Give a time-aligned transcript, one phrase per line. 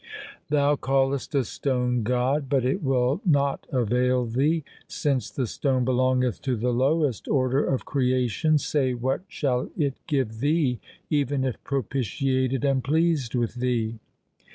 [0.49, 4.63] Thou callest a stone God, but it will not avail thee.
[4.87, 10.39] Since the stone belongeth to the lowest order of creation, say what shall it give
[10.39, 10.79] thee
[11.11, 13.99] even if propitiated and pleased with thee